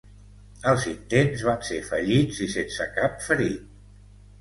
[0.71, 3.73] Els intents van ser fallits i sense cap ferit.